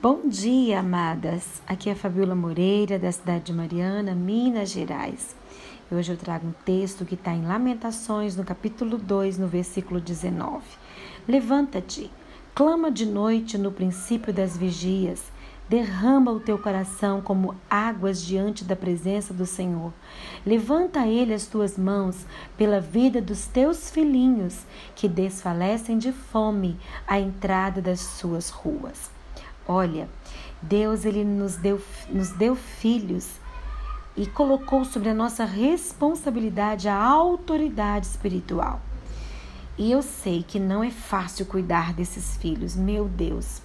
Bom 0.00 0.28
dia, 0.28 0.78
amadas. 0.78 1.60
Aqui 1.66 1.90
é 1.90 1.94
Fabiola 1.96 2.36
Moreira, 2.36 3.00
da 3.00 3.10
cidade 3.10 3.46
de 3.46 3.52
Mariana, 3.52 4.14
Minas 4.14 4.70
Gerais. 4.70 5.34
Hoje 5.90 6.12
eu 6.12 6.16
trago 6.16 6.46
um 6.46 6.52
texto 6.64 7.04
que 7.04 7.16
está 7.16 7.34
em 7.34 7.44
Lamentações, 7.44 8.36
no 8.36 8.44
capítulo 8.44 8.96
2, 8.96 9.38
no 9.38 9.48
versículo 9.48 10.00
19. 10.00 10.62
Levanta-te, 11.26 12.12
clama 12.54 12.92
de 12.92 13.04
noite 13.06 13.58
no 13.58 13.72
princípio 13.72 14.32
das 14.32 14.56
vigias, 14.56 15.32
derrama 15.68 16.30
o 16.30 16.38
teu 16.38 16.60
coração 16.60 17.20
como 17.20 17.56
águas 17.68 18.22
diante 18.24 18.62
da 18.62 18.76
presença 18.76 19.34
do 19.34 19.46
Senhor. 19.46 19.92
Levanta 20.46 21.00
a 21.00 21.08
ele 21.08 21.34
as 21.34 21.46
tuas 21.46 21.76
mãos 21.76 22.24
pela 22.56 22.80
vida 22.80 23.20
dos 23.20 23.46
teus 23.46 23.90
filhinhos, 23.90 24.64
que 24.94 25.08
desfalecem 25.08 25.98
de 25.98 26.12
fome 26.12 26.78
à 27.04 27.18
entrada 27.18 27.82
das 27.82 27.98
suas 27.98 28.48
ruas. 28.48 29.17
Olha, 29.70 30.08
Deus 30.62 31.04
ele 31.04 31.22
nos 31.24 31.56
deu, 31.56 31.78
nos 32.08 32.30
deu 32.30 32.56
filhos 32.56 33.28
e 34.16 34.26
colocou 34.26 34.82
sobre 34.82 35.10
a 35.10 35.14
nossa 35.14 35.44
responsabilidade 35.44 36.88
a 36.88 36.96
autoridade 36.96 38.06
espiritual. 38.06 38.80
E 39.76 39.92
eu 39.92 40.00
sei 40.00 40.42
que 40.42 40.58
não 40.58 40.82
é 40.82 40.90
fácil 40.90 41.44
cuidar 41.44 41.92
desses 41.92 42.36
filhos, 42.38 42.74
meu 42.74 43.04
Deus. 43.04 43.60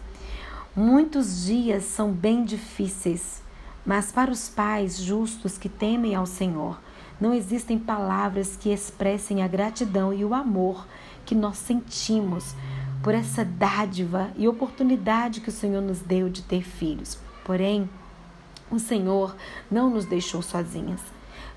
Muitos 0.75 1.45
dias 1.45 1.85
são 1.85 2.11
bem 2.11 2.43
difíceis, 2.43 3.41
mas 3.85 4.11
para 4.11 4.29
os 4.29 4.49
pais 4.49 4.97
justos 4.97 5.57
que 5.57 5.69
temem 5.69 6.13
ao 6.13 6.25
Senhor, 6.25 6.79
não 7.19 7.33
existem 7.33 7.79
palavras 7.79 8.57
que 8.57 8.69
expressem 8.69 9.41
a 9.41 9.47
gratidão 9.47 10.13
e 10.13 10.25
o 10.25 10.33
amor 10.33 10.85
que 11.25 11.33
nós 11.33 11.57
sentimos 11.57 12.53
por 13.03 13.13
essa 13.13 13.43
dádiva 13.43 14.31
e 14.37 14.47
oportunidade 14.47 15.41
que 15.41 15.49
o 15.49 15.51
Senhor 15.51 15.81
nos 15.81 15.99
deu 15.99 16.29
de 16.29 16.41
ter 16.41 16.63
filhos. 16.63 17.19
Porém, 17.43 17.89
o 18.71 18.79
Senhor 18.79 19.35
não 19.69 19.89
nos 19.89 20.05
deixou 20.05 20.41
sozinhas. 20.41 21.01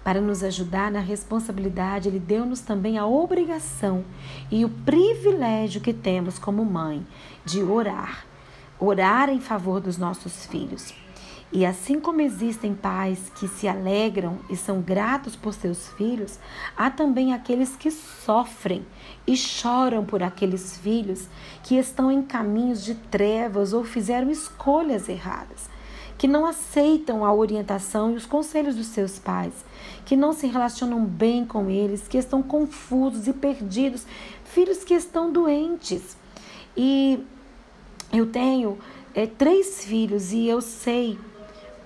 Para 0.03 0.21
nos 0.21 0.43
ajudar 0.43 0.91
na 0.91 0.99
responsabilidade, 0.99 2.09
Ele 2.09 2.19
deu-nos 2.19 2.61
também 2.61 2.99
a 2.99 3.07
obrigação 3.07 4.05
e 4.51 4.65
o 4.65 4.69
privilégio 4.69 5.81
que 5.81 5.93
temos 5.93 6.37
como 6.37 6.65
mãe 6.65 7.07
de 7.45 7.63
orar, 7.63 8.27
orar 8.79 9.29
em 9.29 9.41
favor 9.41 9.81
dos 9.81 9.97
nossos 9.97 10.47
filhos. 10.47 10.93
E 11.53 11.65
assim 11.65 12.01
como 12.01 12.21
existem 12.21 12.75
pais 12.75 13.31
que 13.37 13.47
se 13.47 13.69
alegram 13.69 14.39
e 14.51 14.57
são 14.57 14.81
gratos 14.81 15.37
por 15.37 15.55
seus 15.55 15.89
filhos, 15.91 16.39
há 16.77 16.91
também 16.91 17.33
aqueles 17.33 17.77
que 17.77 17.91
sofrem 17.91 18.85
e 19.27 19.37
choram 19.37 20.05
por 20.05 20.23
aqueles 20.23 20.77
filhos 20.77 21.29
que 21.63 21.77
estão 21.77 22.11
em 22.11 22.21
caminhos 22.21 22.85
de 22.85 22.95
trevas 22.95 23.73
ou 23.73 23.85
fizeram 23.85 24.29
escolhas 24.29 25.09
erradas, 25.09 25.71
que 26.19 26.27
não 26.27 26.45
aceitam 26.45 27.25
a 27.25 27.33
orientação 27.33 28.13
e 28.13 28.17
os 28.17 28.27
conselhos 28.27 28.75
dos 28.75 28.89
seus 28.89 29.19
pais, 29.19 29.65
que 30.05 30.17
não 30.17 30.33
se 30.33 30.49
relacionam 30.49 31.05
bem 31.05 31.45
com 31.45 31.71
eles, 31.71 32.09
que 32.09 32.19
estão 32.19 32.43
confusos 32.43 33.29
e 33.29 33.33
perdidos, 33.33 34.05
filhos 34.45 34.83
que 34.83 34.95
estão 34.95 35.31
doentes. 35.31 36.17
E 36.77 37.25
eu 38.13 38.27
tenho 38.27 38.79
é, 39.15 39.27
três 39.27 39.85
filhos 39.85 40.33
e 40.33 40.47
eu 40.47 40.61
sei 40.61 41.19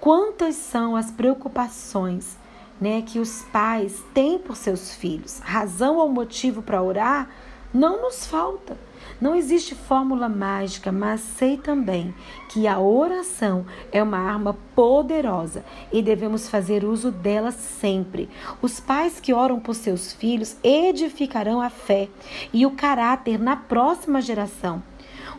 quantas 0.01 0.57
são 0.57 0.97
as 0.97 1.11
preocupações 1.11 2.39
né, 2.81 3.03
que 3.03 3.19
os 3.19 3.43
pais 3.53 4.03
têm 4.15 4.39
por 4.39 4.57
seus 4.57 4.95
filhos. 4.95 5.39
Razão 5.41 5.97
ou 5.97 6.09
motivo 6.09 6.63
para 6.63 6.83
orar 6.83 7.29
não 7.73 8.03
nos 8.03 8.27
falta. 8.27 8.77
Não 9.21 9.35
existe 9.35 9.75
fórmula 9.75 10.29
mágica, 10.29 10.91
mas 10.91 11.21
sei 11.21 11.59
também 11.59 12.15
que 12.49 12.67
a 12.67 12.79
oração 12.79 13.67
é 13.93 14.03
uma 14.03 14.19
arma 14.19 14.57
poderosa 14.75 15.63
e 15.93 16.03
devemos 16.03 16.49
fazer 16.49 16.85
uso 16.85 17.11
dela 17.11 17.51
sempre. 17.51 18.31
Os 18.63 18.81
pais 18.81 19.21
que 19.21 19.35
oram 19.35 19.61
por 19.61 19.75
seus 19.75 20.13
filhos 20.13 20.57
edificarão 20.65 21.61
a 21.61 21.69
fé 21.69 22.09
e 22.53 22.65
o 22.65 22.71
caráter 22.71 23.39
na 23.39 23.57
próxima 23.57 24.23
geração 24.23 24.83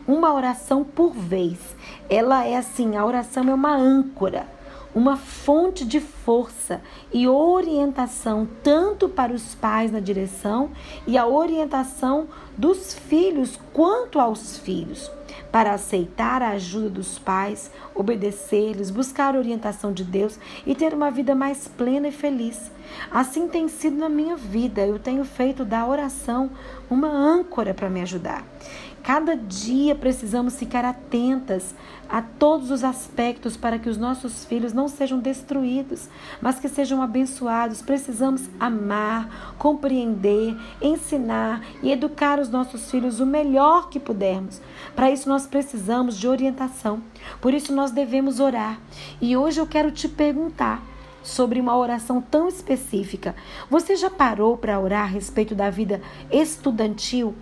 uma 0.06 0.32
oração 0.32 0.84
por 0.84 1.12
vez. 1.12 1.58
Ela 2.08 2.44
é 2.44 2.56
assim, 2.56 2.96
a 2.96 3.04
oração 3.04 3.48
é 3.48 3.54
uma 3.54 3.74
âncora, 3.74 4.46
uma 4.94 5.16
fonte 5.16 5.84
de 5.84 6.00
força 6.00 6.82
e 7.12 7.26
orientação 7.26 8.46
tanto 8.62 9.08
para 9.08 9.32
os 9.32 9.54
pais 9.54 9.90
na 9.90 10.00
direção 10.00 10.70
e 11.06 11.16
a 11.16 11.26
orientação 11.26 12.28
dos 12.56 12.94
filhos 12.94 13.58
quanto 13.72 14.20
aos 14.20 14.58
filhos, 14.58 15.10
para 15.50 15.72
aceitar 15.72 16.42
a 16.42 16.50
ajuda 16.50 16.90
dos 16.90 17.18
pais, 17.18 17.70
obedecer-lhes, 17.94 18.90
buscar 18.90 19.34
a 19.34 19.38
orientação 19.38 19.92
de 19.92 20.04
Deus 20.04 20.38
e 20.66 20.74
ter 20.74 20.92
uma 20.92 21.10
vida 21.10 21.34
mais 21.34 21.66
plena 21.66 22.08
e 22.08 22.12
feliz. 22.12 22.70
Assim 23.10 23.48
tem 23.48 23.68
sido 23.68 23.96
na 23.96 24.08
minha 24.08 24.36
vida. 24.36 24.86
Eu 24.86 24.98
tenho 24.98 25.24
feito 25.24 25.64
da 25.64 25.86
oração 25.86 26.50
uma 26.90 27.08
âncora 27.08 27.72
para 27.72 27.88
me 27.88 28.02
ajudar. 28.02 28.44
Cada 29.02 29.36
dia 29.36 29.96
precisamos 29.96 30.56
ficar 30.56 30.84
atentas 30.84 31.74
a 32.08 32.22
todos 32.22 32.70
os 32.70 32.84
aspectos 32.84 33.56
para 33.56 33.76
que 33.76 33.88
os 33.88 33.96
nossos 33.98 34.44
filhos 34.44 34.72
não 34.72 34.86
sejam 34.86 35.18
destruídos, 35.18 36.08
mas 36.40 36.60
que 36.60 36.68
sejam 36.68 37.02
abençoados. 37.02 37.82
Precisamos 37.82 38.48
amar, 38.60 39.54
compreender, 39.58 40.56
ensinar 40.80 41.64
e 41.82 41.90
educar 41.90 42.38
os 42.38 42.48
nossos 42.48 42.92
filhos 42.92 43.18
o 43.18 43.26
melhor 43.26 43.88
que 43.90 43.98
pudermos. 43.98 44.60
Para 44.94 45.10
isso, 45.10 45.28
nós 45.28 45.48
precisamos 45.48 46.16
de 46.16 46.28
orientação. 46.28 47.02
Por 47.40 47.52
isso, 47.52 47.72
nós 47.72 47.90
devemos 47.90 48.38
orar. 48.38 48.78
E 49.20 49.36
hoje 49.36 49.60
eu 49.60 49.66
quero 49.66 49.90
te 49.90 50.08
perguntar 50.08 50.80
sobre 51.24 51.60
uma 51.60 51.76
oração 51.76 52.20
tão 52.20 52.46
específica. 52.46 53.34
Você 53.68 53.96
já 53.96 54.10
parou 54.10 54.56
para 54.56 54.78
orar 54.78 55.02
a 55.02 55.06
respeito 55.06 55.56
da 55.56 55.70
vida 55.70 56.00
estudantil? 56.30 57.34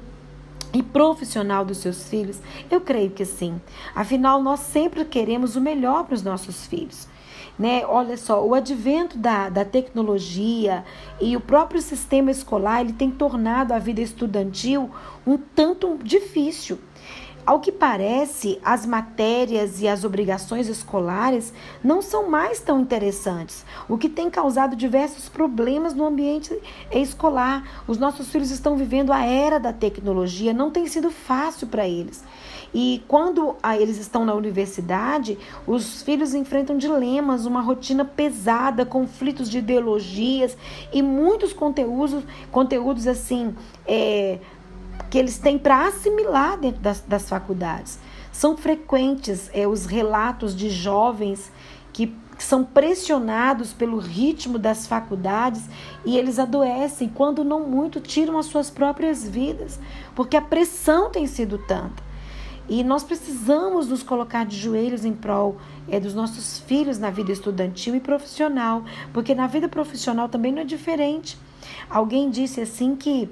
E 0.72 0.82
profissional 0.82 1.64
dos 1.64 1.78
seus 1.78 2.08
filhos? 2.08 2.38
Eu 2.70 2.80
creio 2.80 3.10
que 3.10 3.24
sim. 3.24 3.60
Afinal, 3.94 4.42
nós 4.42 4.60
sempre 4.60 5.04
queremos 5.04 5.56
o 5.56 5.60
melhor 5.60 6.04
para 6.04 6.14
os 6.14 6.22
nossos 6.22 6.66
filhos. 6.66 7.08
Né? 7.58 7.84
Olha 7.86 8.16
só, 8.16 8.42
o 8.42 8.54
advento 8.54 9.18
da, 9.18 9.50
da 9.50 9.64
tecnologia 9.64 10.82
e 11.20 11.36
o 11.36 11.40
próprio 11.40 11.82
sistema 11.82 12.30
escolar 12.30 12.80
ele 12.80 12.94
tem 12.94 13.10
tornado 13.10 13.74
a 13.74 13.78
vida 13.78 14.00
estudantil 14.00 14.90
um 15.26 15.36
tanto 15.36 15.98
difícil. 16.02 16.78
Ao 17.44 17.58
que 17.58 17.72
parece, 17.72 18.60
as 18.64 18.84
matérias 18.84 19.80
e 19.80 19.88
as 19.88 20.04
obrigações 20.04 20.68
escolares 20.68 21.52
não 21.82 22.02
são 22.02 22.28
mais 22.28 22.60
tão 22.60 22.80
interessantes, 22.80 23.64
o 23.88 23.96
que 23.96 24.08
tem 24.08 24.30
causado 24.30 24.76
diversos 24.76 25.28
problemas 25.28 25.94
no 25.94 26.06
ambiente 26.06 26.56
escolar. 26.92 27.82
Os 27.88 27.98
nossos 27.98 28.30
filhos 28.30 28.50
estão 28.50 28.76
vivendo 28.76 29.12
a 29.12 29.24
era 29.24 29.58
da 29.58 29.72
tecnologia, 29.72 30.52
não 30.52 30.70
tem 30.70 30.86
sido 30.86 31.10
fácil 31.10 31.66
para 31.66 31.88
eles. 31.88 32.22
E 32.72 33.02
quando 33.08 33.56
ah, 33.62 33.76
eles 33.76 33.98
estão 33.98 34.24
na 34.24 34.32
universidade, 34.32 35.36
os 35.66 36.02
filhos 36.02 36.34
enfrentam 36.34 36.76
dilemas, 36.76 37.44
uma 37.44 37.60
rotina 37.60 38.04
pesada, 38.04 38.86
conflitos 38.86 39.50
de 39.50 39.58
ideologias 39.58 40.56
e 40.92 41.02
muitos 41.02 41.52
conteúdos, 41.52 42.22
conteúdos 42.52 43.08
assim, 43.08 43.54
é, 43.86 44.38
que 45.10 45.18
eles 45.18 45.38
têm 45.38 45.58
para 45.58 45.88
assimilar 45.88 46.56
dentro 46.56 46.80
das, 46.80 47.00
das 47.00 47.28
faculdades. 47.28 47.98
São 48.32 48.56
frequentes 48.56 49.50
é, 49.52 49.66
os 49.66 49.84
relatos 49.84 50.54
de 50.54 50.70
jovens 50.70 51.50
que 51.92 52.14
são 52.38 52.64
pressionados 52.64 53.72
pelo 53.72 53.98
ritmo 53.98 54.58
das 54.58 54.86
faculdades 54.86 55.68
e 56.06 56.16
eles 56.16 56.38
adoecem, 56.38 57.08
quando 57.08 57.44
não 57.44 57.66
muito, 57.66 58.00
tiram 58.00 58.38
as 58.38 58.46
suas 58.46 58.70
próprias 58.70 59.28
vidas, 59.28 59.78
porque 60.14 60.36
a 60.36 60.40
pressão 60.40 61.10
tem 61.10 61.26
sido 61.26 61.58
tanta. 61.58 62.10
E 62.68 62.84
nós 62.84 63.02
precisamos 63.02 63.88
nos 63.88 64.02
colocar 64.02 64.46
de 64.46 64.56
joelhos 64.56 65.04
em 65.04 65.12
prol 65.12 65.56
é, 65.88 65.98
dos 65.98 66.14
nossos 66.14 66.60
filhos 66.60 66.98
na 66.98 67.10
vida 67.10 67.32
estudantil 67.32 67.96
e 67.96 68.00
profissional, 68.00 68.84
porque 69.12 69.34
na 69.34 69.48
vida 69.48 69.68
profissional 69.68 70.28
também 70.28 70.52
não 70.52 70.62
é 70.62 70.64
diferente. 70.64 71.36
Alguém 71.90 72.30
disse 72.30 72.60
assim 72.60 72.94
que 72.94 73.28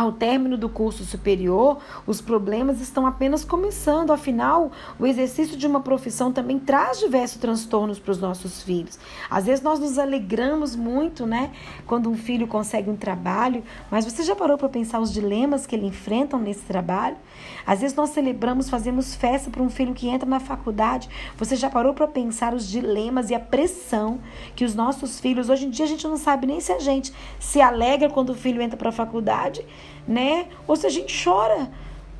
ao 0.00 0.12
término 0.12 0.56
do 0.56 0.66
curso 0.66 1.04
superior, 1.04 1.76
os 2.06 2.22
problemas 2.22 2.80
estão 2.80 3.06
apenas 3.06 3.44
começando, 3.44 4.10
afinal, 4.10 4.72
o 4.98 5.06
exercício 5.06 5.58
de 5.58 5.66
uma 5.66 5.80
profissão 5.80 6.32
também 6.32 6.58
traz 6.58 7.00
diversos 7.00 7.38
transtornos 7.38 7.98
para 7.98 8.12
os 8.12 8.18
nossos 8.18 8.62
filhos. 8.62 8.98
Às 9.28 9.44
vezes 9.44 9.62
nós 9.62 9.78
nos 9.78 9.98
alegramos 9.98 10.74
muito, 10.74 11.26
né, 11.26 11.50
quando 11.86 12.08
um 12.08 12.16
filho 12.16 12.46
consegue 12.46 12.88
um 12.88 12.96
trabalho, 12.96 13.62
mas 13.90 14.06
você 14.06 14.22
já 14.22 14.34
parou 14.34 14.56
para 14.56 14.70
pensar 14.70 15.00
os 15.00 15.12
dilemas 15.12 15.66
que 15.66 15.76
ele 15.76 15.84
enfrentam 15.84 16.40
nesse 16.40 16.62
trabalho? 16.62 17.18
Às 17.66 17.82
vezes 17.82 17.94
nós 17.94 18.08
celebramos, 18.08 18.70
fazemos 18.70 19.14
festa 19.14 19.50
para 19.50 19.62
um 19.62 19.68
filho 19.68 19.92
que 19.92 20.08
entra 20.08 20.26
na 20.26 20.40
faculdade. 20.40 21.10
Você 21.36 21.56
já 21.56 21.68
parou 21.68 21.92
para 21.92 22.08
pensar 22.08 22.54
os 22.54 22.66
dilemas 22.66 23.28
e 23.28 23.34
a 23.34 23.40
pressão 23.40 24.18
que 24.56 24.64
os 24.64 24.74
nossos 24.74 25.20
filhos, 25.20 25.50
hoje 25.50 25.66
em 25.66 25.70
dia 25.70 25.84
a 25.84 25.88
gente 25.88 26.08
não 26.08 26.16
sabe 26.16 26.46
nem 26.46 26.58
se 26.58 26.72
a 26.72 26.78
gente 26.78 27.12
se 27.38 27.60
alegra 27.60 28.08
quando 28.08 28.30
o 28.30 28.34
filho 28.34 28.62
entra 28.62 28.78
para 28.78 28.88
a 28.88 28.92
faculdade 28.92 29.62
né? 30.06 30.48
Ou 30.66 30.76
se 30.76 30.86
a 30.86 30.90
gente 30.90 31.24
chora 31.24 31.70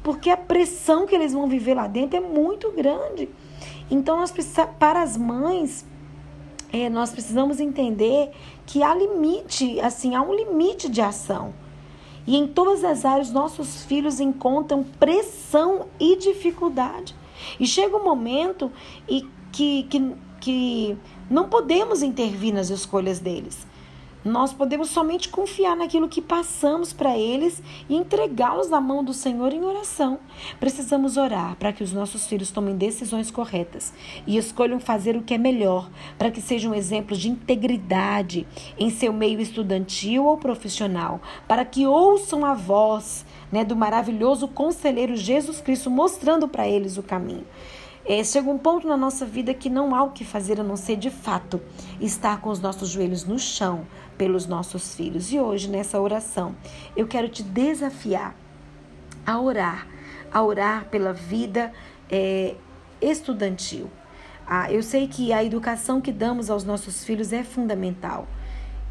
porque 0.02 0.30
a 0.30 0.36
pressão 0.36 1.06
que 1.06 1.14
eles 1.14 1.32
vão 1.32 1.46
viver 1.48 1.74
lá 1.74 1.86
dentro 1.86 2.16
é 2.16 2.20
muito 2.20 2.70
grande. 2.72 3.28
Então, 3.90 4.18
nós 4.18 4.32
para 4.78 5.02
as 5.02 5.16
mães, 5.16 5.84
é, 6.72 6.88
nós 6.88 7.10
precisamos 7.10 7.60
entender 7.60 8.30
que 8.64 8.82
há 8.82 8.94
limite, 8.94 9.80
assim, 9.80 10.14
há 10.14 10.22
um 10.22 10.34
limite 10.34 10.88
de 10.88 11.00
ação. 11.00 11.52
E 12.26 12.36
em 12.36 12.46
todas 12.46 12.84
as 12.84 13.04
áreas, 13.04 13.30
nossos 13.32 13.84
filhos 13.84 14.20
encontram 14.20 14.84
pressão 14.84 15.86
e 15.98 16.16
dificuldade. 16.16 17.14
E 17.58 17.66
chega 17.66 17.96
um 17.96 18.04
momento 18.04 18.70
e 19.08 19.26
que, 19.50 19.82
que, 19.84 20.14
que 20.40 20.98
não 21.28 21.48
podemos 21.48 22.02
intervir 22.02 22.54
nas 22.54 22.70
escolhas 22.70 23.18
deles. 23.18 23.66
Nós 24.24 24.52
podemos 24.52 24.90
somente 24.90 25.30
confiar 25.30 25.74
naquilo 25.74 26.08
que 26.08 26.20
passamos 26.20 26.92
para 26.92 27.16
eles 27.16 27.62
e 27.88 27.96
entregá-los 27.96 28.68
na 28.68 28.78
mão 28.78 29.02
do 29.02 29.14
Senhor 29.14 29.50
em 29.52 29.64
oração. 29.64 30.18
Precisamos 30.58 31.16
orar 31.16 31.56
para 31.56 31.72
que 31.72 31.82
os 31.82 31.92
nossos 31.92 32.26
filhos 32.26 32.50
tomem 32.50 32.76
decisões 32.76 33.30
corretas 33.30 33.94
e 34.26 34.36
escolham 34.36 34.78
fazer 34.78 35.16
o 35.16 35.22
que 35.22 35.32
é 35.32 35.38
melhor, 35.38 35.90
para 36.18 36.30
que 36.30 36.42
sejam 36.42 36.74
exemplos 36.74 37.18
de 37.18 37.30
integridade 37.30 38.46
em 38.78 38.90
seu 38.90 39.10
meio 39.10 39.40
estudantil 39.40 40.26
ou 40.26 40.36
profissional, 40.36 41.20
para 41.48 41.64
que 41.64 41.86
ouçam 41.86 42.44
a 42.44 42.52
voz 42.52 43.24
né, 43.50 43.64
do 43.64 43.74
maravilhoso 43.74 44.46
conselheiro 44.48 45.16
Jesus 45.16 45.62
Cristo 45.62 45.88
mostrando 45.88 46.46
para 46.46 46.68
eles 46.68 46.98
o 46.98 47.02
caminho. 47.02 47.46
É, 48.04 48.24
chega 48.24 48.48
um 48.50 48.58
ponto 48.58 48.88
na 48.88 48.96
nossa 48.96 49.26
vida 49.26 49.52
que 49.52 49.68
não 49.68 49.94
há 49.94 50.02
o 50.02 50.10
que 50.10 50.24
fazer 50.24 50.60
a 50.60 50.64
não 50.64 50.76
ser 50.76 50.96
de 50.96 51.10
fato 51.10 51.60
estar 52.00 52.40
com 52.40 52.50
os 52.50 52.58
nossos 52.58 52.88
joelhos 52.88 53.24
no 53.24 53.38
chão 53.38 53.86
pelos 54.16 54.46
nossos 54.46 54.94
filhos. 54.94 55.32
E 55.32 55.38
hoje, 55.38 55.68
nessa 55.68 56.00
oração, 56.00 56.54
eu 56.96 57.06
quero 57.06 57.28
te 57.28 57.42
desafiar 57.42 58.34
a 59.26 59.38
orar, 59.38 59.86
a 60.32 60.42
orar 60.42 60.86
pela 60.86 61.12
vida 61.12 61.72
é, 62.10 62.54
estudantil. 63.00 63.88
Ah, 64.46 64.72
eu 64.72 64.82
sei 64.82 65.06
que 65.06 65.32
a 65.32 65.44
educação 65.44 66.00
que 66.00 66.10
damos 66.10 66.50
aos 66.50 66.64
nossos 66.64 67.04
filhos 67.04 67.32
é 67.32 67.44
fundamental. 67.44 68.26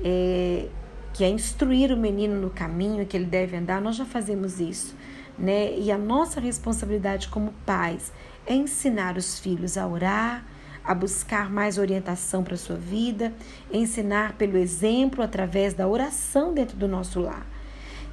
É, 0.01 0.67
que 1.13 1.23
é 1.23 1.29
instruir 1.29 1.91
o 1.91 1.97
menino 1.97 2.39
no 2.39 2.49
caminho 2.49 3.05
que 3.05 3.17
ele 3.17 3.25
deve 3.25 3.57
andar, 3.57 3.81
nós 3.81 3.95
já 3.95 4.05
fazemos 4.05 4.59
isso. 4.59 4.95
Né? 5.39 5.77
E 5.77 5.91
a 5.91 5.97
nossa 5.97 6.41
responsabilidade 6.41 7.29
como 7.29 7.53
pais 7.65 8.11
é 8.45 8.53
ensinar 8.53 9.15
os 9.15 9.39
filhos 9.39 9.77
a 9.77 9.87
orar, 9.87 10.45
a 10.83 10.93
buscar 10.93 11.49
mais 11.49 11.77
orientação 11.77 12.43
para 12.43 12.55
a 12.55 12.57
sua 12.57 12.75
vida, 12.75 13.33
ensinar 13.71 14.33
pelo 14.33 14.57
exemplo 14.57 15.23
através 15.23 15.73
da 15.73 15.87
oração 15.87 16.53
dentro 16.53 16.75
do 16.75 16.87
nosso 16.87 17.21
lar. 17.21 17.45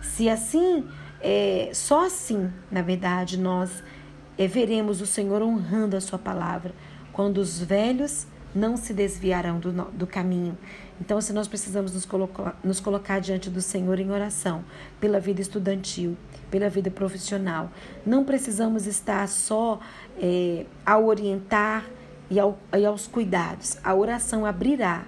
Se 0.03 0.29
assim, 0.29 0.87
é, 1.21 1.71
só 1.73 2.07
assim, 2.07 2.53
na 2.71 2.83
verdade, 2.83 3.39
nós 3.39 3.83
é, 4.39 4.47
veremos 4.47 5.01
o 5.01 5.07
Senhor 5.07 5.43
honrando 5.43 5.97
a 5.97 6.01
sua 6.01 6.19
palavra, 6.19 6.75
quando 7.13 7.39
os 7.39 7.59
velhos 7.59 8.27
não 8.57 8.77
se 8.77 8.95
desviarão 8.95 9.59
do, 9.59 9.71
do 9.71 10.07
caminho. 10.07 10.57
Então, 10.99 11.21
se 11.21 11.33
nós 11.33 11.47
precisamos 11.47 11.93
nos 11.93 12.07
colocar, 12.07 12.59
nos 12.65 12.81
colocar 12.81 13.21
diante 13.21 13.51
do 13.51 13.61
Senhor 13.61 14.01
em 14.01 14.11
oração 14.11 14.65
pela 14.99 15.21
vida 15.21 15.43
estudantil, 15.43 16.17
pela 16.51 16.71
vida 16.71 16.91
profissional, 16.91 17.71
não 18.05 18.25
precisamos 18.25 18.87
estar 18.87 19.29
só 19.29 19.79
é, 20.19 20.65
a 20.87 20.99
orientar 20.99 21.85
e, 22.31 22.41
ao, 22.41 22.59
e 22.77 22.87
aos 22.87 23.07
cuidados. 23.07 23.77
A 23.85 23.95
oração 23.95 24.47
abrirá 24.47 25.05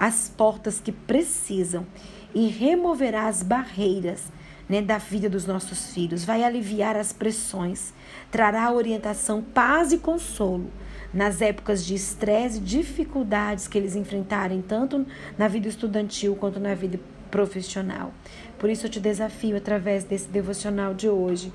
as 0.00 0.32
portas 0.34 0.80
que 0.80 0.90
precisam 0.90 1.86
e 2.34 2.48
removerá 2.48 3.28
as 3.28 3.42
barreiras 3.42 4.24
né, 4.68 4.80
da 4.80 4.98
vida 4.98 5.28
dos 5.28 5.46
nossos 5.46 5.92
filhos, 5.92 6.24
vai 6.24 6.42
aliviar 6.42 6.96
as 6.96 7.12
pressões, 7.12 7.92
trará 8.30 8.72
orientação, 8.72 9.42
paz 9.42 9.92
e 9.92 9.98
consolo 9.98 10.70
nas 11.16 11.40
épocas 11.40 11.82
de 11.82 11.94
estresse 11.94 12.58
e 12.58 12.60
dificuldades 12.60 13.66
que 13.66 13.78
eles 13.78 13.96
enfrentarem, 13.96 14.60
tanto 14.60 15.06
na 15.38 15.48
vida 15.48 15.66
estudantil 15.66 16.36
quanto 16.36 16.60
na 16.60 16.74
vida 16.74 17.00
profissional. 17.30 18.12
Por 18.58 18.68
isso 18.68 18.84
eu 18.84 18.90
te 18.90 19.00
desafio 19.00 19.56
através 19.56 20.04
desse 20.04 20.28
devocional 20.28 20.92
de 20.92 21.08
hoje. 21.08 21.50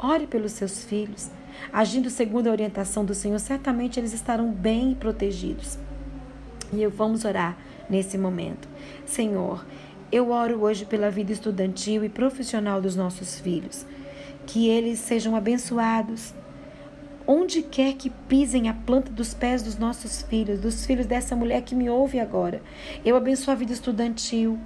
Ore 0.00 0.26
pelos 0.26 0.50
seus 0.52 0.84
filhos. 0.84 1.30
Agindo 1.72 2.10
segundo 2.10 2.48
a 2.48 2.50
orientação 2.50 3.04
do 3.04 3.14
Senhor, 3.14 3.38
certamente 3.38 4.00
eles 4.00 4.12
estarão 4.12 4.50
bem 4.50 4.94
protegidos. 4.94 5.78
E 6.72 6.84
vamos 6.88 7.24
orar 7.24 7.56
nesse 7.88 8.18
momento. 8.18 8.68
Senhor, 9.06 9.64
eu 10.10 10.30
oro 10.30 10.60
hoje 10.60 10.84
pela 10.84 11.08
vida 11.08 11.32
estudantil 11.32 12.04
e 12.04 12.08
profissional 12.08 12.82
dos 12.82 12.96
nossos 12.96 13.38
filhos. 13.38 13.86
Que 14.44 14.68
eles 14.68 14.98
sejam 14.98 15.36
abençoados, 15.36 16.34
onde 17.26 17.62
quer 17.62 17.94
que 17.94 18.10
pisem 18.10 18.68
a 18.68 18.74
planta 18.74 19.10
dos 19.10 19.32
pés 19.32 19.62
dos 19.62 19.78
nossos 19.78 20.22
filhos, 20.22 20.60
dos 20.60 20.84
filhos 20.84 21.06
dessa 21.06 21.34
mulher 21.34 21.62
que 21.62 21.74
me 21.74 21.88
ouve 21.88 22.20
agora. 22.20 22.62
Eu 23.04 23.16
abençoo 23.16 23.52
a 23.52 23.54
vida 23.54 23.72
estudantil. 23.72 24.58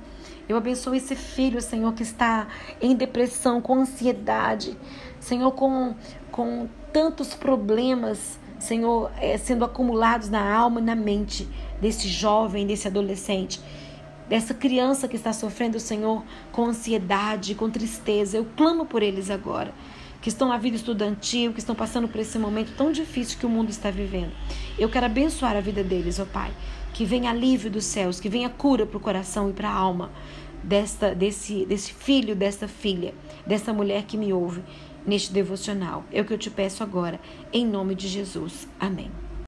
Eu 0.48 0.56
abençoo 0.56 0.94
esse 0.94 1.14
filho, 1.14 1.60
Senhor, 1.60 1.92
que 1.92 2.02
está 2.02 2.48
em 2.80 2.96
depressão, 2.96 3.60
com 3.60 3.74
ansiedade, 3.74 4.76
Senhor, 5.20 5.52
com, 5.52 5.94
com 6.32 6.66
tantos 6.90 7.34
problemas, 7.34 8.40
Senhor, 8.58 9.10
é, 9.20 9.36
sendo 9.36 9.64
acumulados 9.64 10.30
na 10.30 10.54
alma 10.54 10.80
e 10.80 10.82
na 10.82 10.94
mente 10.94 11.46
desse 11.80 12.08
jovem, 12.08 12.66
desse 12.66 12.88
adolescente, 12.88 13.60
dessa 14.26 14.54
criança 14.54 15.06
que 15.06 15.16
está 15.16 15.34
sofrendo, 15.34 15.78
Senhor, 15.78 16.24
com 16.50 16.64
ansiedade, 16.64 17.54
com 17.54 17.68
tristeza. 17.68 18.38
Eu 18.38 18.46
clamo 18.56 18.86
por 18.86 19.02
eles 19.02 19.30
agora 19.30 19.74
que 20.20 20.28
estão 20.28 20.48
na 20.48 20.58
vida 20.58 20.76
estudantil, 20.76 21.52
que 21.52 21.60
estão 21.60 21.74
passando 21.74 22.08
por 22.08 22.20
esse 22.20 22.38
momento 22.38 22.74
tão 22.76 22.90
difícil 22.90 23.38
que 23.38 23.46
o 23.46 23.48
mundo 23.48 23.70
está 23.70 23.90
vivendo. 23.90 24.32
Eu 24.78 24.88
quero 24.88 25.06
abençoar 25.06 25.56
a 25.56 25.60
vida 25.60 25.84
deles, 25.84 26.18
ó 26.18 26.24
oh 26.24 26.26
Pai. 26.26 26.50
Que 26.92 27.04
venha 27.04 27.30
alívio 27.30 27.70
dos 27.70 27.84
céus, 27.84 28.18
que 28.18 28.28
venha 28.28 28.48
cura 28.48 28.84
para 28.84 28.96
o 28.96 29.00
coração 29.00 29.50
e 29.50 29.52
para 29.52 29.68
a 29.68 29.74
alma 29.74 30.10
desta, 30.62 31.14
desse, 31.14 31.64
desse 31.64 31.92
filho, 31.92 32.34
desta 32.34 32.66
filha, 32.66 33.14
dessa 33.46 33.72
mulher 33.72 34.04
que 34.04 34.16
me 34.16 34.32
ouve 34.32 34.62
neste 35.06 35.32
devocional. 35.32 36.04
É 36.12 36.20
o 36.20 36.24
que 36.24 36.32
eu 36.32 36.38
te 36.38 36.50
peço 36.50 36.82
agora, 36.82 37.20
em 37.52 37.66
nome 37.66 37.94
de 37.94 38.08
Jesus. 38.08 38.66
Amém. 38.80 39.27